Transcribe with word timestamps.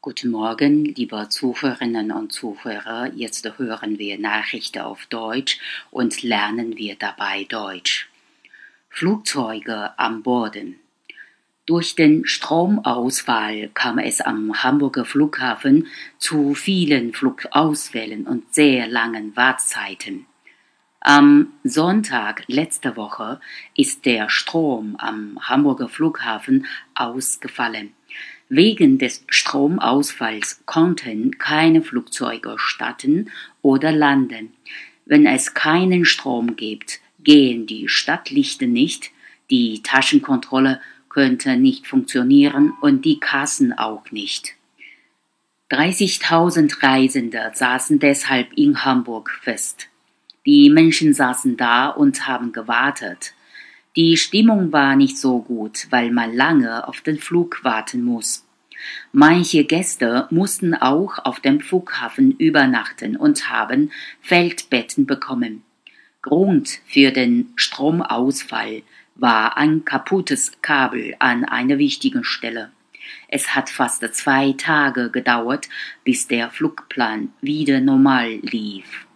Guten 0.00 0.30
Morgen, 0.30 0.84
liebe 0.84 1.28
Zuhörerinnen 1.28 2.12
und 2.12 2.32
Zuhörer. 2.32 3.10
Jetzt 3.16 3.58
hören 3.58 3.98
wir 3.98 4.16
Nachrichten 4.16 4.78
auf 4.78 5.06
Deutsch 5.06 5.58
und 5.90 6.22
lernen 6.22 6.76
wir 6.76 6.94
dabei 6.94 7.42
Deutsch. 7.48 8.08
Flugzeuge 8.90 9.98
am 9.98 10.22
Boden. 10.22 10.76
Durch 11.66 11.96
den 11.96 12.24
Stromausfall 12.24 13.70
kam 13.74 13.98
es 13.98 14.20
am 14.20 14.62
Hamburger 14.62 15.04
Flughafen 15.04 15.88
zu 16.16 16.54
vielen 16.54 17.12
Flugausfällen 17.12 18.28
und 18.28 18.54
sehr 18.54 18.86
langen 18.86 19.34
Wartezeiten. 19.34 20.26
Am 21.00 21.54
Sonntag 21.64 22.44
letzter 22.46 22.94
Woche 22.94 23.40
ist 23.74 24.06
der 24.06 24.28
Strom 24.28 24.94
am 25.00 25.40
Hamburger 25.40 25.88
Flughafen 25.88 26.66
ausgefallen. 26.94 27.94
Wegen 28.48 28.98
des 28.98 29.24
Stromausfalls 29.28 30.62
konnten 30.64 31.38
keine 31.38 31.82
Flugzeuge 31.82 32.54
starten 32.56 33.30
oder 33.60 33.92
landen. 33.92 34.52
Wenn 35.04 35.26
es 35.26 35.54
keinen 35.54 36.04
Strom 36.04 36.56
gibt, 36.56 37.00
gehen 37.22 37.66
die 37.66 37.88
Stadtlichter 37.88 38.66
nicht, 38.66 39.10
die 39.50 39.82
Taschenkontrolle 39.82 40.80
könnte 41.08 41.56
nicht 41.56 41.86
funktionieren 41.86 42.72
und 42.80 43.04
die 43.04 43.18
Kassen 43.18 43.72
auch 43.72 44.10
nicht. 44.10 44.54
30.000 45.70 46.82
Reisende 46.82 47.50
saßen 47.52 47.98
deshalb 47.98 48.52
in 48.54 48.84
Hamburg 48.84 49.30
fest. 49.42 49.88
Die 50.46 50.70
Menschen 50.70 51.12
saßen 51.12 51.58
da 51.58 51.88
und 51.88 52.26
haben 52.26 52.52
gewartet. 52.52 53.34
Die 53.96 54.16
Stimmung 54.16 54.72
war 54.72 54.96
nicht 54.96 55.18
so 55.18 55.40
gut, 55.40 55.86
weil 55.90 56.10
man 56.10 56.34
lange 56.34 56.86
auf 56.86 57.00
den 57.00 57.18
Flug 57.18 57.64
warten 57.64 58.02
muss. 58.02 58.44
Manche 59.12 59.64
Gäste 59.64 60.28
mussten 60.30 60.74
auch 60.74 61.18
auf 61.24 61.40
dem 61.40 61.60
Flughafen 61.60 62.32
übernachten 62.32 63.16
und 63.16 63.50
haben 63.50 63.90
Feldbetten 64.20 65.06
bekommen. 65.06 65.62
Grund 66.22 66.80
für 66.86 67.10
den 67.10 67.52
Stromausfall 67.56 68.82
war 69.14 69.56
ein 69.56 69.84
kaputtes 69.84 70.52
Kabel 70.62 71.16
an 71.18 71.44
einer 71.44 71.78
wichtigen 71.78 72.24
Stelle. 72.24 72.70
Es 73.28 73.54
hat 73.54 73.70
fast 73.70 74.02
zwei 74.14 74.52
Tage 74.52 75.10
gedauert, 75.10 75.68
bis 76.04 76.28
der 76.28 76.50
Flugplan 76.50 77.32
wieder 77.40 77.80
normal 77.80 78.38
lief. 78.42 79.07